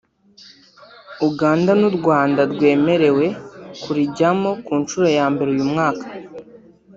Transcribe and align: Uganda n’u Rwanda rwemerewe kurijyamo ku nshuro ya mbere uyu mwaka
Uganda 1.27 1.71
n’u 1.79 1.91
Rwanda 1.97 2.41
rwemerewe 2.51 3.25
kurijyamo 3.81 4.49
ku 4.65 4.71
nshuro 4.81 5.07
ya 5.17 5.25
mbere 5.33 5.49
uyu 5.55 5.65
mwaka 5.71 6.05